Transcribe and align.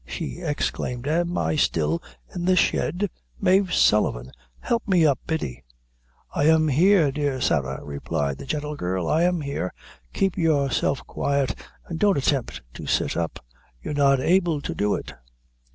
she 0.07 0.39
exclaimed; 0.41 1.07
"am 1.07 1.37
I 1.37 1.55
still 1.55 2.01
in 2.33 2.45
the 2.45 2.55
shed? 2.55 3.07
Mave 3.39 3.71
Sullivan! 3.71 4.31
help 4.59 4.87
me 4.87 5.05
up, 5.05 5.19
Biddy." 5.27 5.63
"I 6.33 6.45
am 6.45 6.69
here, 6.69 7.11
dear 7.11 7.39
Sarah," 7.39 7.83
replied 7.83 8.39
the 8.39 8.47
gentle 8.47 8.75
girl 8.75 9.07
"I 9.07 9.21
am 9.21 9.41
here; 9.41 9.71
keep 10.11 10.39
yourself 10.39 11.05
quiet 11.05 11.53
and 11.85 11.99
don't 11.99 12.17
attempt 12.17 12.63
to 12.73 12.87
sit 12.87 13.15
up; 13.15 13.45
you're 13.83 13.93
not 13.93 14.19
able 14.19 14.59
to 14.61 14.73
do 14.73 14.95
it." 14.95 15.13